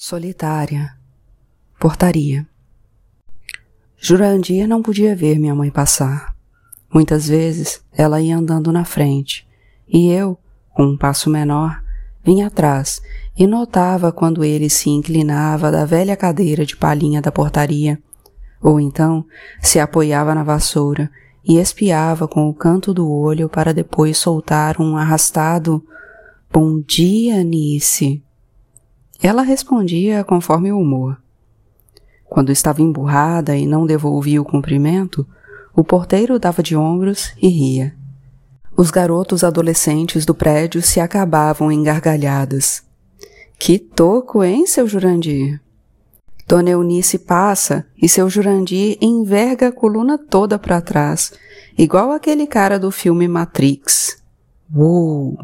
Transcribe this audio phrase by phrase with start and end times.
[0.00, 0.96] Solitária.
[1.76, 2.46] Portaria.
[3.96, 6.36] Jurandir não podia ver minha mãe passar.
[6.88, 9.44] Muitas vezes ela ia andando na frente
[9.88, 10.38] e eu,
[10.72, 11.82] com um passo menor,
[12.24, 13.02] vinha atrás
[13.36, 18.00] e notava quando ele se inclinava da velha cadeira de palhinha da portaria,
[18.62, 19.26] ou então
[19.60, 21.10] se apoiava na vassoura
[21.44, 25.84] e espiava com o canto do olho para depois soltar um arrastado
[26.52, 28.22] Bom dia, Nice.
[29.20, 31.18] Ela respondia conforme o humor.
[32.24, 35.26] Quando estava emburrada e não devolvia o cumprimento,
[35.74, 37.94] o porteiro dava de ombros e ria.
[38.76, 42.82] Os garotos adolescentes do prédio se acabavam em gargalhadas.
[43.58, 45.60] Que toco, hein, seu Jurandir?
[46.46, 51.32] Dona Eunice passa e seu Jurandir enverga a coluna toda para trás,
[51.76, 54.22] igual aquele cara do filme Matrix.
[54.72, 55.36] Uou!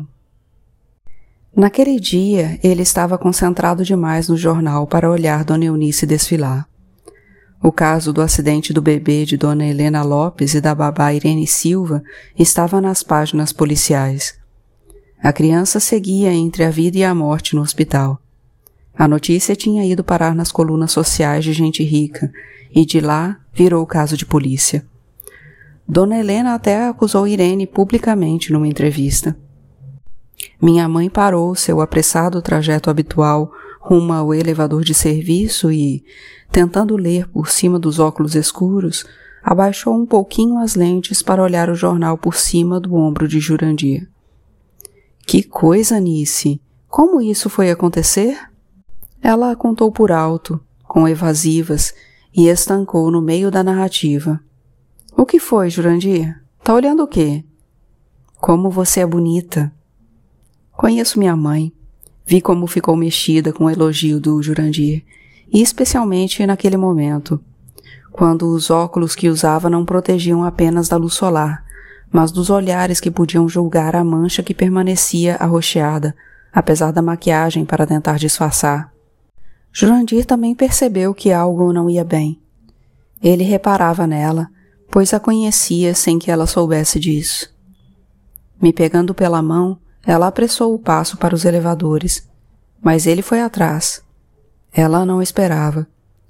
[1.56, 6.68] Naquele dia, ele estava concentrado demais no jornal para olhar Dona Eunice desfilar.
[7.62, 12.02] O caso do acidente do bebê de Dona Helena Lopes e da babá Irene Silva
[12.36, 14.34] estava nas páginas policiais.
[15.22, 18.20] A criança seguia entre a vida e a morte no hospital.
[18.92, 22.32] A notícia tinha ido parar nas colunas sociais de gente rica
[22.74, 24.84] e de lá virou caso de polícia.
[25.86, 29.36] Dona Helena até acusou Irene publicamente numa entrevista.
[30.60, 33.52] Minha mãe parou seu apressado trajeto habitual
[33.84, 36.02] rumo ao elevador de serviço e,
[36.50, 39.04] tentando ler por cima dos óculos escuros,
[39.42, 44.08] abaixou um pouquinho as lentes para olhar o jornal por cima do ombro de Jurandir.
[45.26, 46.60] Que coisa, Nice!
[46.88, 48.38] Como isso foi acontecer?
[49.20, 51.94] Ela contou por alto, com evasivas,
[52.34, 54.40] e estancou no meio da narrativa.
[55.16, 56.40] O que foi, Jurandir?
[56.62, 57.44] Tá olhando o quê?
[58.40, 59.72] Como você é bonita!
[60.76, 61.72] Conheço minha mãe.
[62.26, 65.04] Vi como ficou mexida com o elogio do Jurandir,
[65.52, 67.40] e especialmente naquele momento,
[68.10, 71.64] quando os óculos que usava não protegiam apenas da luz solar,
[72.10, 76.14] mas dos olhares que podiam julgar a mancha que permanecia arroxeada,
[76.52, 78.92] apesar da maquiagem para tentar disfarçar.
[79.72, 82.40] Jurandir também percebeu que algo não ia bem.
[83.22, 84.48] Ele reparava nela,
[84.90, 87.52] pois a conhecia sem que ela soubesse disso.
[88.62, 92.28] Me pegando pela mão, ela apressou o passo para os elevadores,
[92.82, 94.02] mas ele foi atrás.
[94.72, 95.86] Ela não esperava.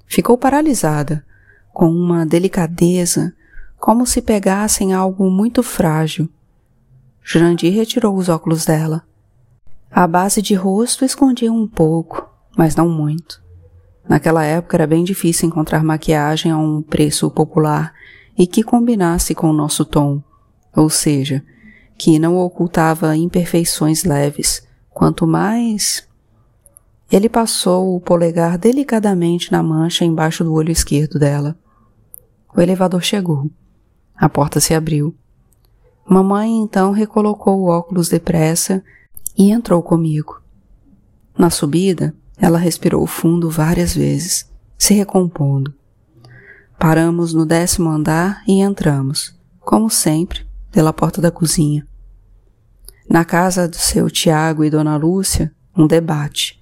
[0.07, 1.25] Ficou paralisada,
[1.73, 3.33] com uma delicadeza,
[3.77, 6.29] como se pegassem algo muito frágil.
[7.21, 9.03] Jurandir retirou os óculos dela.
[9.91, 13.43] A base de rosto escondia um pouco, mas não muito.
[14.07, 17.93] Naquela época era bem difícil encontrar maquiagem a um preço popular
[18.37, 20.21] e que combinasse com o nosso tom,
[20.75, 21.43] ou seja,
[21.97, 26.07] que não ocultava imperfeições leves, quanto mais.
[27.11, 31.57] Ele passou o polegar delicadamente na mancha embaixo do olho esquerdo dela.
[32.55, 33.49] O elevador chegou.
[34.15, 35.15] A porta se abriu.
[36.07, 38.83] Mamãe então recolocou o óculos depressa
[39.37, 40.41] e entrou comigo.
[41.37, 45.73] Na subida, ela respirou fundo várias vezes, se recompondo.
[46.77, 50.44] Paramos no décimo andar e entramos, como sempre,
[50.75, 51.87] pela porta da cozinha.
[53.09, 56.61] Na casa do seu Tiago e Dona Lúcia, um debate.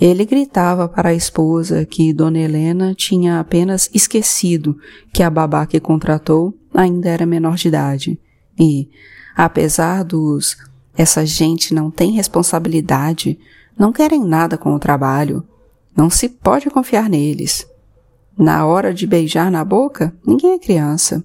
[0.00, 4.76] Ele gritava para a esposa que Dona Helena tinha apenas esquecido
[5.12, 8.20] que a babá que contratou ainda era menor de idade
[8.58, 8.90] e,
[9.36, 10.56] apesar dos
[10.96, 13.38] essa gente não tem responsabilidade,
[13.78, 15.46] não querem nada com o trabalho,
[15.96, 17.64] não se pode confiar neles.
[18.36, 21.22] Na hora de beijar na boca, ninguém é criança.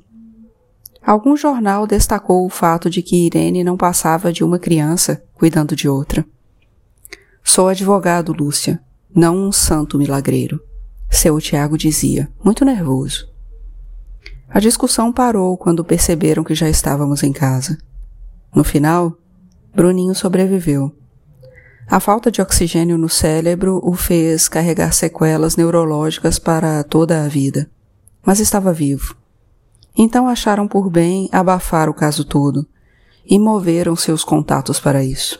[1.05, 5.87] Algum jornal destacou o fato de que Irene não passava de uma criança cuidando de
[5.87, 6.25] outra.
[7.43, 8.79] Sou advogado, Lúcia,
[9.13, 10.61] não um santo milagreiro,
[11.09, 13.27] seu Tiago dizia, muito nervoso.
[14.49, 17.77] A discussão parou quando perceberam que já estávamos em casa.
[18.53, 19.15] No final,
[19.73, 20.95] Bruninho sobreviveu.
[21.87, 27.69] A falta de oxigênio no cérebro o fez carregar sequelas neurológicas para toda a vida,
[28.23, 29.15] mas estava vivo.
[29.97, 32.67] Então acharam por bem abafar o caso todo
[33.25, 35.39] e moveram seus contatos para isso.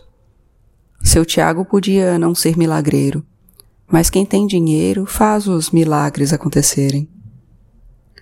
[1.02, 3.26] Seu Tiago podia não ser milagreiro,
[3.88, 7.10] mas quem tem dinheiro faz os milagres acontecerem.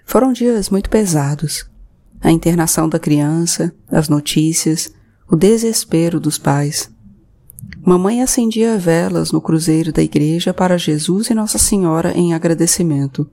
[0.06, 1.69] Foram dias muito pesados.
[2.21, 4.91] A internação da criança, as notícias,
[5.30, 6.89] o desespero dos pais.
[7.85, 13.30] Mamãe acendia velas no cruzeiro da igreja para Jesus e Nossa Senhora em agradecimento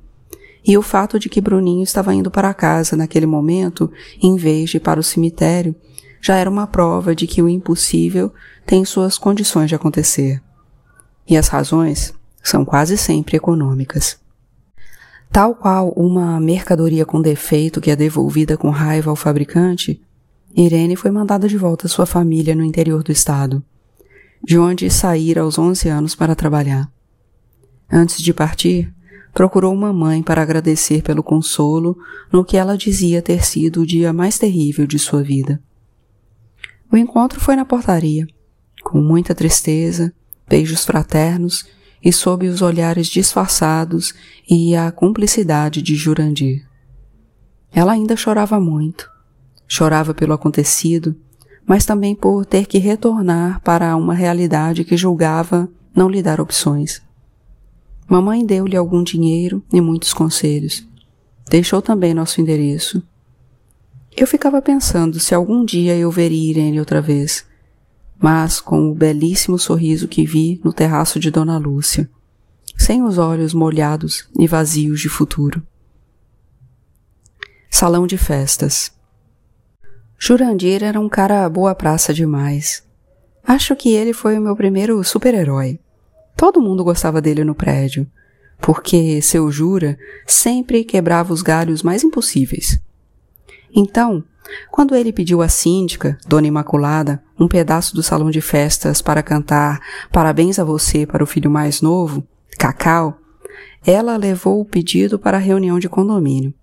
[0.66, 4.80] e o fato de que Bruninho estava indo para casa naquele momento, em vez de
[4.80, 5.74] para o cemitério,
[6.20, 8.32] já era uma prova de que o impossível
[8.64, 10.42] tem suas condições de acontecer.
[11.28, 14.18] E as razões são quase sempre econômicas.
[15.30, 20.00] Tal qual uma mercadoria com defeito que é devolvida com raiva ao fabricante,
[20.56, 23.62] Irene foi mandada de volta à sua família no interior do estado,
[24.42, 26.88] de onde saíra aos 11 anos para trabalhar.
[27.90, 28.94] Antes de partir,
[29.34, 31.98] procurou uma mãe para agradecer pelo consolo
[32.32, 35.60] no que ela dizia ter sido o dia mais terrível de sua vida.
[36.90, 38.26] O encontro foi na portaria,
[38.84, 40.14] com muita tristeza,
[40.48, 41.66] beijos fraternos
[42.02, 44.14] e sob os olhares disfarçados
[44.48, 46.64] e a cumplicidade de Jurandir.
[47.72, 49.10] Ela ainda chorava muito.
[49.66, 51.16] Chorava pelo acontecido,
[51.66, 57.02] mas também por ter que retornar para uma realidade que julgava não lhe dar opções.
[58.08, 60.86] Mamãe deu-lhe algum dinheiro e muitos conselhos.
[61.48, 63.02] Deixou também nosso endereço.
[64.16, 67.44] Eu ficava pensando se algum dia eu veria Irene outra vez,
[68.18, 72.08] mas com o belíssimo sorriso que vi no terraço de Dona Lúcia,
[72.76, 75.62] sem os olhos molhados e vazios de futuro.
[77.70, 78.92] Salão de festas.
[80.16, 82.84] Jurandir era um cara boa praça demais.
[83.46, 85.78] Acho que ele foi o meu primeiro super-herói.
[86.36, 88.06] Todo mundo gostava dele no prédio,
[88.60, 92.80] porque seu Jura sempre quebrava os galhos mais impossíveis.
[93.74, 94.24] Então,
[94.70, 99.80] quando ele pediu à síndica, Dona Imaculada, um pedaço do salão de festas para cantar
[100.12, 102.26] Parabéns a você para o filho mais novo,
[102.58, 103.18] Cacau,
[103.86, 106.54] ela levou o pedido para a reunião de condomínio.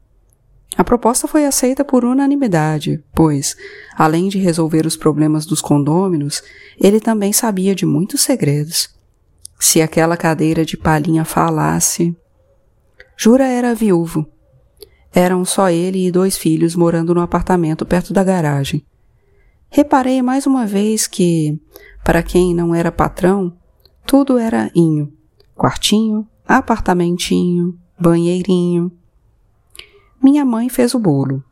[0.78, 3.58] A proposta foi aceita por unanimidade, pois,
[3.96, 6.42] além de resolver os problemas dos condôminos,
[6.80, 8.90] ele também sabia de muitos segredos.
[9.64, 12.18] Se aquela cadeira de palhinha falasse.
[13.16, 14.28] Jura era viúvo.
[15.14, 18.84] Eram só ele e dois filhos morando no apartamento perto da garagem.
[19.70, 21.62] Reparei mais uma vez que,
[22.04, 23.56] para quem não era patrão,
[24.04, 25.14] tudo era inho.
[25.56, 28.92] Quartinho, apartamentinho, banheirinho.
[30.20, 31.44] Minha mãe fez o bolo.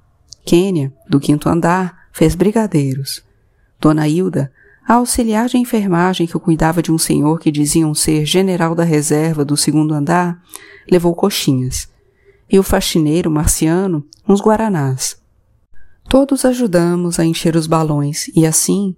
[0.43, 3.23] Kênia, do quinto andar, fez brigadeiros.
[3.79, 4.51] Dona Hilda
[4.89, 9.45] a auxiliar de enfermagem que cuidava de um senhor que diziam ser general da reserva
[9.45, 10.41] do segundo andar
[10.89, 11.87] levou coxinhas.
[12.51, 15.15] E o faxineiro marciano uns guaranás.
[16.09, 18.95] Todos ajudamos a encher os balões e assim,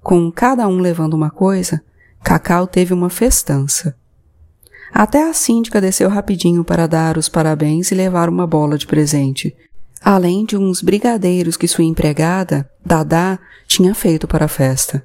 [0.00, 1.82] com cada um levando uma coisa,
[2.22, 3.96] Cacau teve uma festança.
[4.94, 9.56] Até a síndica desceu rapidinho para dar os parabéns e levar uma bola de presente,
[10.00, 15.04] além de uns brigadeiros que sua empregada, Dadá, tinha feito para a festa.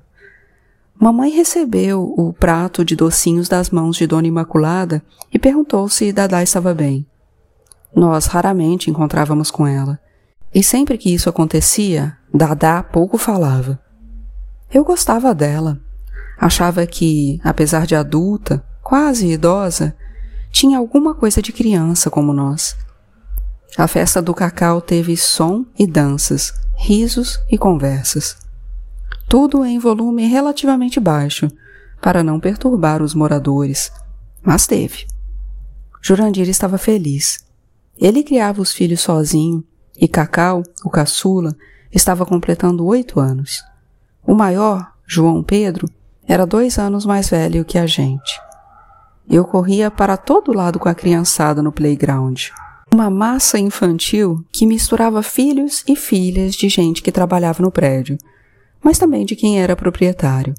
[0.99, 6.41] Mamãe recebeu o prato de docinhos das mãos de Dona Imaculada e perguntou se Dadá
[6.41, 7.05] estava bem.
[7.95, 9.99] Nós raramente encontrávamos com ela,
[10.51, 13.79] e sempre que isso acontecia, Dadá pouco falava.
[14.73, 15.79] Eu gostava dela.
[16.39, 19.95] Achava que, apesar de adulta, quase idosa,
[20.51, 22.75] tinha alguma coisa de criança como nós.
[23.77, 28.46] A festa do cacau teve som e danças, risos e conversas
[29.27, 31.47] tudo em volume relativamente baixo,
[32.01, 33.91] para não perturbar os moradores.
[34.41, 35.06] Mas teve.
[36.01, 37.45] Jurandir estava feliz.
[37.97, 39.63] Ele criava os filhos sozinho,
[40.00, 41.56] e Cacau, o caçula,
[41.91, 43.63] estava completando oito anos.
[44.25, 45.89] O maior, João Pedro,
[46.27, 48.39] era dois anos mais velho que a gente.
[49.30, 52.49] Eu corria para todo lado com a criançada no playground.
[52.94, 58.18] Uma massa infantil que misturava filhos e filhas de gente que trabalhava no prédio,
[58.87, 60.56] mas também de quem era proprietário.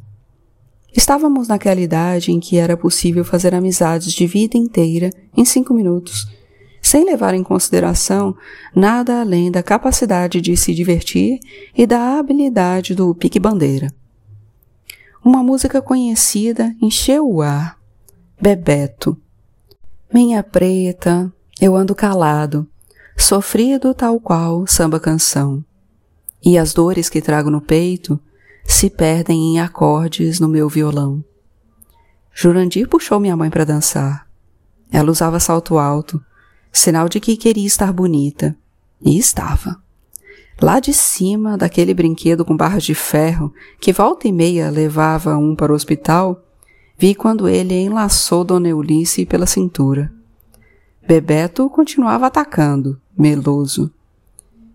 [0.94, 6.28] Estávamos naquela idade em que era possível fazer amizades de vida inteira em cinco minutos,
[6.82, 8.36] sem levar em consideração
[8.76, 11.40] nada além da capacidade de se divertir
[11.74, 13.90] e da habilidade do pique-bandeira.
[15.24, 17.78] Uma música conhecida encheu o ar.
[18.38, 19.16] Bebeto.
[20.12, 22.68] Minha preta, eu ando calado,
[23.16, 25.64] sofrido tal qual samba canção
[26.44, 28.18] e as dores que trago no peito
[28.64, 31.24] se perdem em acordes no meu violão.
[32.32, 34.28] Jurandir puxou minha mãe para dançar.
[34.92, 36.22] Ela usava salto alto,
[36.72, 38.56] sinal de que queria estar bonita.
[39.00, 39.80] E estava.
[40.60, 45.54] Lá de cima daquele brinquedo com barras de ferro que volta e meia levava um
[45.54, 46.44] para o hospital,
[46.96, 50.12] vi quando ele enlaçou Dona Eunice pela cintura.
[51.06, 53.90] Bebeto continuava atacando, meloso.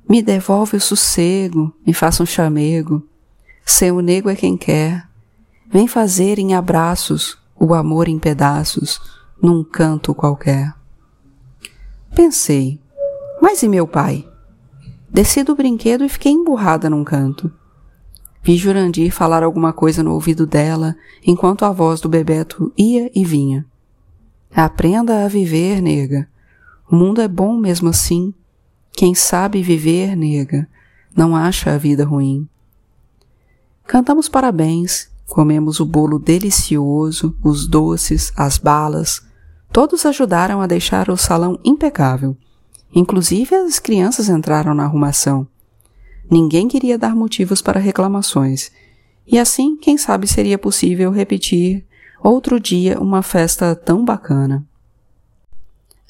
[0.09, 3.07] Me devolve o sossego, me faça um chamego.
[3.65, 5.07] Seu nego é quem quer.
[5.71, 8.99] Vem fazer em abraços o amor em pedaços,
[9.41, 10.73] num canto qualquer.
[12.13, 12.79] Pensei,
[13.41, 14.27] mas e meu pai?
[15.09, 17.51] Desci do brinquedo e fiquei emburrada num canto.
[18.41, 20.95] Vi Jurandir falar alguma coisa no ouvido dela
[21.25, 23.65] enquanto a voz do Bebeto ia e vinha.
[24.53, 26.27] Aprenda a viver, nega.
[26.91, 28.33] O mundo é bom mesmo assim.
[28.95, 30.67] Quem sabe viver, nega,
[31.15, 32.47] não acha a vida ruim.
[33.85, 39.21] Cantamos parabéns, comemos o bolo delicioso, os doces, as balas.
[39.71, 42.37] Todos ajudaram a deixar o salão impecável.
[42.93, 45.47] Inclusive as crianças entraram na arrumação.
[46.29, 48.71] Ninguém queria dar motivos para reclamações.
[49.25, 51.85] E assim, quem sabe seria possível repetir
[52.23, 54.65] outro dia uma festa tão bacana.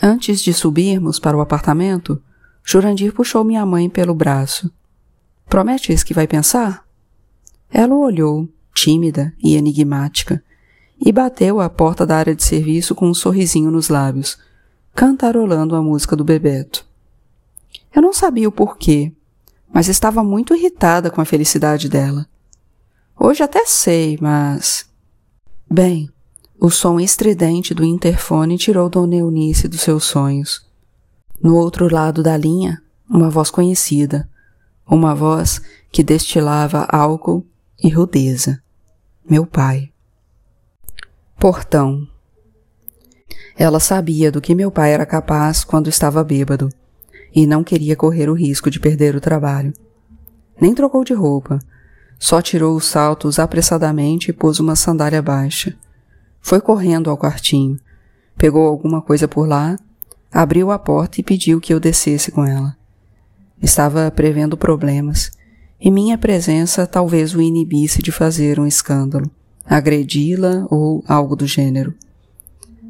[0.01, 2.21] Antes de subirmos para o apartamento,
[2.63, 4.71] Jurandir puxou minha mãe pelo braço.
[5.47, 6.85] Prometes que vai pensar?
[7.69, 10.43] Ela o olhou, tímida e enigmática,
[10.99, 14.37] e bateu à porta da área de serviço com um sorrisinho nos lábios,
[14.95, 16.85] cantarolando a música do Bebeto.
[17.93, 19.11] Eu não sabia o porquê,
[19.71, 22.27] mas estava muito irritada com a felicidade dela.
[23.19, 24.85] Hoje até sei, mas.
[25.69, 26.09] Bem,
[26.59, 30.65] o som estridente do interfone tirou Dona Eunice dos seus sonhos.
[31.43, 34.29] No outro lado da linha, uma voz conhecida,
[34.87, 37.45] uma voz que destilava álcool
[37.83, 38.63] e rudeza.
[39.29, 39.91] Meu pai.
[41.37, 42.07] Portão.
[43.57, 46.69] Ela sabia do que meu pai era capaz quando estava bêbado
[47.35, 49.73] e não queria correr o risco de perder o trabalho.
[50.61, 51.59] Nem trocou de roupa,
[52.17, 55.75] só tirou os saltos apressadamente e pôs uma sandália baixa.
[56.39, 57.77] Foi correndo ao quartinho,
[58.37, 59.77] pegou alguma coisa por lá,
[60.33, 62.75] abriu a porta e pediu que eu descesse com ela.
[63.61, 65.31] Estava prevendo problemas,
[65.79, 69.29] e minha presença talvez o inibisse de fazer um escândalo,
[69.65, 71.93] agredi-la ou algo do gênero.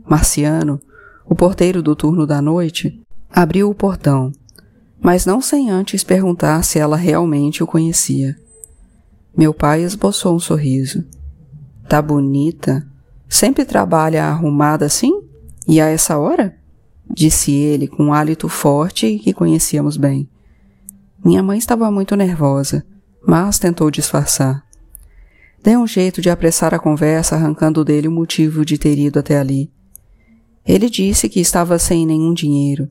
[0.07, 0.79] Marciano,
[1.25, 4.31] o porteiro do turno da noite, abriu o portão,
[5.01, 8.37] mas não sem antes perguntar se ela realmente o conhecia.
[9.35, 11.03] Meu pai esboçou um sorriso.
[11.89, 12.87] Tá bonita?
[13.27, 15.23] Sempre trabalha arrumada assim?
[15.67, 16.55] E a essa hora?
[17.13, 20.27] Disse ele com um hálito forte que conhecíamos bem.
[21.23, 22.83] Minha mãe estava muito nervosa,
[23.25, 24.65] mas tentou disfarçar.
[25.61, 29.37] Dei um jeito de apressar a conversa, arrancando dele o motivo de ter ido até
[29.37, 29.71] ali.
[30.65, 32.89] Ele disse que estava sem nenhum dinheiro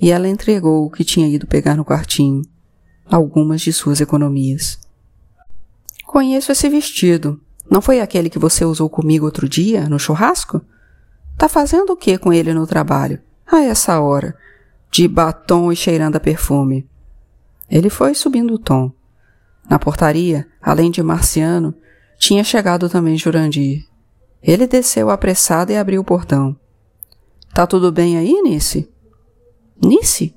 [0.00, 2.42] e ela entregou o que tinha ido pegar no quartinho,
[3.06, 4.78] algumas de suas economias.
[6.06, 7.40] Conheço esse vestido.
[7.70, 10.60] Não foi aquele que você usou comigo outro dia, no churrasco?
[11.38, 13.18] Tá fazendo o que com ele no trabalho?
[13.46, 14.36] A essa hora,
[14.90, 16.88] de batom e cheirando a perfume.
[17.68, 18.92] Ele foi subindo o tom.
[19.68, 21.74] Na portaria, além de Marciano,
[22.18, 23.86] tinha chegado também Jurandir.
[24.42, 26.56] Ele desceu apressado e abriu o portão.
[27.52, 28.90] Tá tudo bem aí, Nice?
[29.82, 30.34] Nice?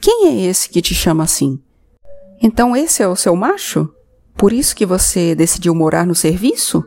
[0.00, 1.60] Quem é esse que te chama assim?
[2.40, 3.92] Então esse é o seu macho?
[4.36, 6.84] Por isso que você decidiu morar no serviço?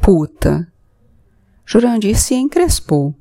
[0.00, 0.70] Puta!
[1.66, 3.14] Jurandir se encrespou.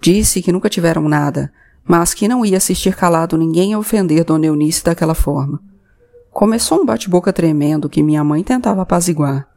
[0.00, 1.52] Disse que nunca tiveram nada,
[1.84, 5.60] mas que não ia assistir calado ninguém a ofender Dona Eunice daquela forma.
[6.30, 9.48] Começou um bate-boca tremendo que minha mãe tentava apaziguar.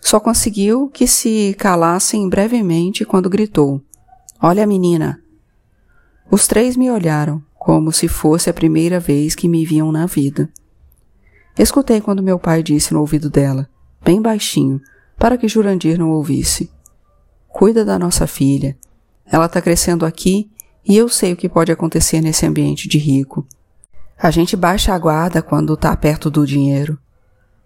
[0.00, 3.80] Só conseguiu que se calassem brevemente quando gritou:
[4.40, 5.20] Olha, menina!
[6.30, 10.48] Os três me olharam, como se fosse a primeira vez que me viam na vida.
[11.58, 13.68] Escutei quando meu pai disse no ouvido dela,
[14.04, 14.80] bem baixinho,
[15.16, 16.70] para que Jurandir não ouvisse:
[17.48, 18.76] Cuida da nossa filha.
[19.30, 20.50] Ela está crescendo aqui
[20.84, 23.46] e eu sei o que pode acontecer nesse ambiente de rico.
[24.18, 26.98] A gente baixa a guarda quando está perto do dinheiro.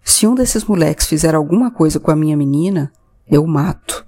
[0.03, 2.91] Se um desses moleques fizer alguma coisa com a minha menina,
[3.27, 4.05] eu mato.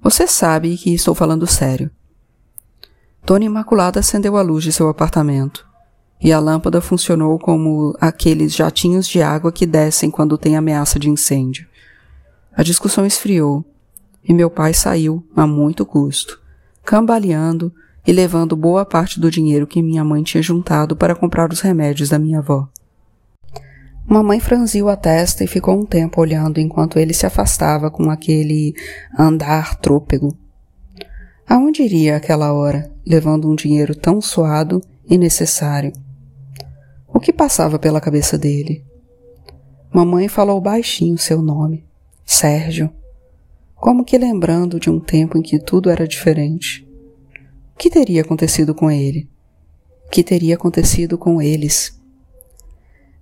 [0.00, 1.90] Você sabe que estou falando sério.
[3.24, 5.66] Dona Imaculada acendeu a luz de seu apartamento,
[6.20, 11.10] e a lâmpada funcionou como aqueles jatinhos de água que descem quando tem ameaça de
[11.10, 11.66] incêndio.
[12.56, 13.64] A discussão esfriou,
[14.24, 16.40] e meu pai saiu a muito custo,
[16.88, 17.70] cambaleando
[18.06, 22.08] e levando boa parte do dinheiro que minha mãe tinha juntado para comprar os remédios
[22.08, 22.66] da minha avó.
[24.06, 28.74] Mamãe franziu a testa e ficou um tempo olhando enquanto ele se afastava com aquele
[29.18, 30.34] andar trôpego.
[31.46, 35.92] Aonde iria aquela hora, levando um dinheiro tão suado e necessário?
[37.06, 38.82] O que passava pela cabeça dele?
[39.92, 41.84] Mamãe falou baixinho seu nome,
[42.24, 42.90] Sérgio,
[43.80, 46.86] como que lembrando de um tempo em que tudo era diferente.
[47.74, 49.28] O que teria acontecido com ele?
[50.06, 51.96] O que teria acontecido com eles?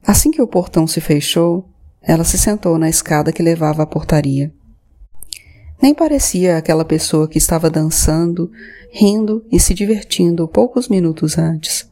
[0.04, 1.68] Assim que o portão se fechou,
[2.00, 4.52] ela se sentou na escada que levava à portaria.
[5.82, 8.50] Nem parecia aquela pessoa que estava dançando,
[8.90, 11.90] rindo e se divertindo poucos minutos antes.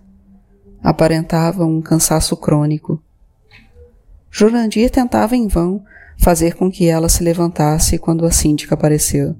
[0.82, 3.02] Aparentava um cansaço crônico.
[4.30, 5.84] Jurandir tentava em vão
[6.18, 9.36] fazer com que ela se levantasse quando a síndica apareceu.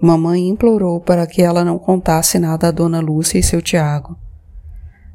[0.00, 4.16] Mamãe implorou para que ela não contasse nada a Dona Lúcia e seu Tiago.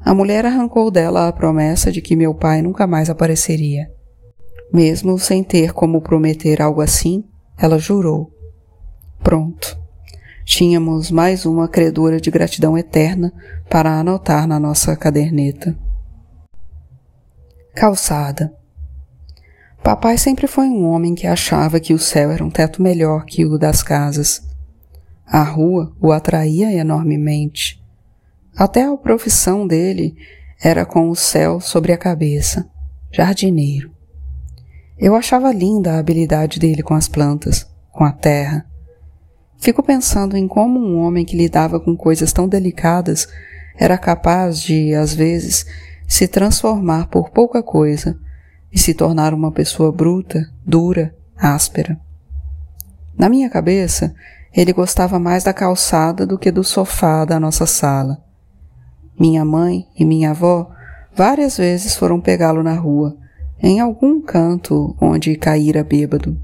[0.02, 3.90] A mulher arrancou dela a promessa de que meu pai nunca mais apareceria.
[4.72, 7.24] Mesmo sem ter como prometer algo assim,
[7.58, 8.30] ela jurou.
[9.22, 9.78] Pronto.
[10.44, 13.32] Tínhamos mais uma credora de gratidão eterna
[13.68, 15.76] para anotar na nossa caderneta.
[17.74, 18.59] Calçada.
[19.90, 23.44] Papai sempre foi um homem que achava que o céu era um teto melhor que
[23.44, 24.40] o das casas.
[25.26, 27.82] A rua o atraía enormemente.
[28.56, 30.14] Até a profissão dele
[30.62, 32.70] era com o céu sobre a cabeça,
[33.10, 33.90] jardineiro.
[34.96, 38.64] Eu achava linda a habilidade dele com as plantas, com a terra.
[39.58, 43.26] Fico pensando em como um homem que lidava com coisas tão delicadas
[43.76, 45.66] era capaz de, às vezes,
[46.06, 48.16] se transformar por pouca coisa
[48.72, 51.98] e se tornar uma pessoa bruta, dura, áspera.
[53.16, 54.14] Na minha cabeça,
[54.54, 58.22] ele gostava mais da calçada do que do sofá da nossa sala.
[59.18, 60.70] Minha mãe e minha avó
[61.14, 63.16] várias vezes foram pegá-lo na rua,
[63.62, 66.40] em algum canto onde caíra bêbado.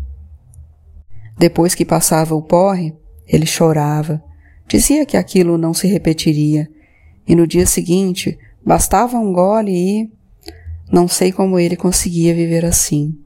[1.39, 2.95] Depois que passava o porre,
[3.27, 4.23] ele chorava,
[4.69, 6.69] dizia que aquilo não se repetiria,
[7.27, 10.16] e no dia seguinte bastava um gole e.
[10.91, 13.19] Não sei como ele conseguia viver assim.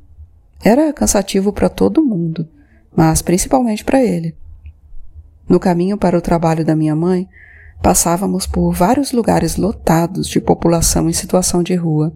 [0.62, 2.48] Era cansativo para todo mundo,
[2.96, 4.36] mas principalmente para ele.
[5.48, 7.28] No caminho para o trabalho da minha mãe,
[7.82, 12.12] Passávamos por vários lugares lotados de população em situação de rua.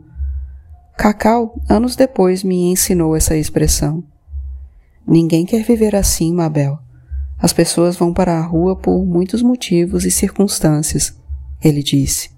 [0.96, 4.04] Cacau, anos depois, me ensinou essa expressão.
[5.06, 6.78] Ninguém quer viver assim, Mabel.
[7.38, 11.18] As pessoas vão para a rua por muitos motivos e circunstâncias,
[11.62, 12.30] ele disse.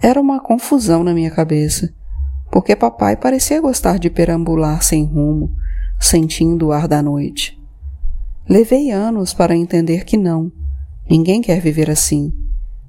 [0.00, 1.92] Era uma confusão na minha cabeça,
[2.56, 5.52] porque papai parecia gostar de perambular sem rumo,
[6.00, 7.60] sentindo o ar da noite.
[8.48, 10.50] Levei anos para entender que não
[11.06, 12.32] Ninguém quer viver assim.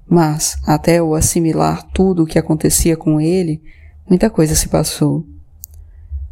[0.09, 3.61] Mas, até eu assimilar tudo o que acontecia com ele,
[4.09, 5.25] muita coisa se passou.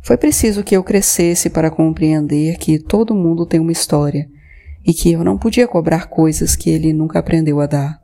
[0.01, 4.29] Foi preciso que eu crescesse para compreender que todo mundo tem uma história
[4.85, 8.01] e que eu não podia cobrar coisas que ele nunca aprendeu a dar.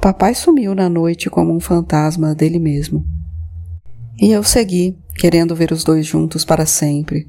[0.00, 3.06] Papai sumiu na noite como um fantasma dele mesmo.
[4.20, 7.26] E eu segui, querendo ver os dois juntos para sempre,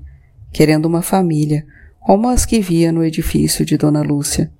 [0.51, 1.65] querendo uma família,
[2.01, 4.51] como as que via no edifício de Dona Lúcia.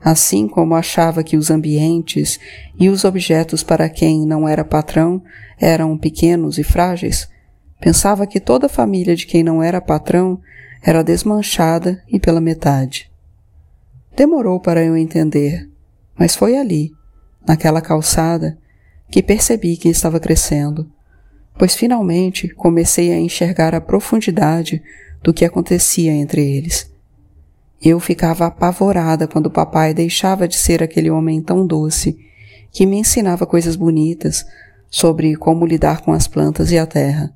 [0.00, 2.38] Assim como achava que os ambientes
[2.78, 5.20] e os objetos para quem não era patrão
[5.58, 7.28] eram pequenos e frágeis,
[7.80, 10.40] pensava que toda a família de quem não era patrão
[10.80, 13.10] era desmanchada e pela metade.
[14.14, 15.68] Demorou para eu entender,
[16.16, 16.92] mas foi ali,
[17.44, 18.56] naquela calçada,
[19.10, 20.88] que percebi que estava crescendo,
[21.58, 24.82] pois finalmente comecei a enxergar a profundidade
[25.22, 26.92] do que acontecia entre eles
[27.82, 32.16] eu ficava apavorada quando o papai deixava de ser aquele homem tão doce,
[32.70, 34.46] que me ensinava coisas bonitas
[34.88, 37.34] sobre como lidar com as plantas e a terra,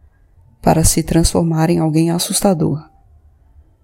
[0.63, 2.81] para se transformar em alguém assustador.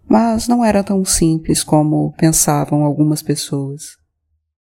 [0.08, 3.96] Mas não era tão simples como pensavam algumas pessoas.